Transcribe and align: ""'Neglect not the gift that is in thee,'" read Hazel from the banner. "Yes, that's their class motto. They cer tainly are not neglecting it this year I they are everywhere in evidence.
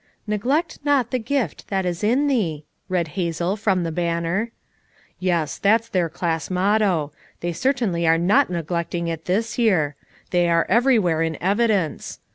""'Neglect 0.25 0.79
not 0.83 1.11
the 1.11 1.19
gift 1.19 1.67
that 1.67 1.85
is 1.85 2.03
in 2.03 2.25
thee,'" 2.25 2.65
read 2.89 3.09
Hazel 3.09 3.55
from 3.55 3.83
the 3.83 3.91
banner. 3.91 4.49
"Yes, 5.19 5.59
that's 5.59 5.87
their 5.87 6.09
class 6.09 6.49
motto. 6.49 7.11
They 7.41 7.53
cer 7.53 7.71
tainly 7.73 8.07
are 8.07 8.17
not 8.17 8.49
neglecting 8.49 9.07
it 9.09 9.25
this 9.25 9.59
year 9.59 9.95
I 9.95 10.05
they 10.31 10.49
are 10.49 10.65
everywhere 10.67 11.21
in 11.21 11.37
evidence. 11.39 12.17